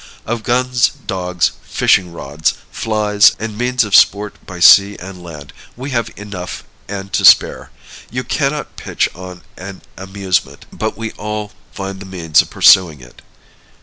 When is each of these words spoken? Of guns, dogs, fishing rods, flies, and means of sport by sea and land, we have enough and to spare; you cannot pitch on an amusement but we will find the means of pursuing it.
Of 0.25 0.41
guns, 0.41 0.89
dogs, 1.05 1.51
fishing 1.61 2.11
rods, 2.11 2.55
flies, 2.71 3.33
and 3.37 3.55
means 3.55 3.83
of 3.83 3.93
sport 3.95 4.33
by 4.47 4.59
sea 4.59 4.97
and 4.97 5.21
land, 5.21 5.53
we 5.77 5.91
have 5.91 6.09
enough 6.17 6.63
and 6.87 7.13
to 7.13 7.23
spare; 7.23 7.69
you 8.09 8.23
cannot 8.23 8.77
pitch 8.77 9.07
on 9.13 9.43
an 9.57 9.83
amusement 9.97 10.65
but 10.73 10.97
we 10.97 11.13
will 11.19 11.51
find 11.71 11.99
the 11.99 12.07
means 12.07 12.41
of 12.41 12.49
pursuing 12.49 12.99
it. 12.99 13.21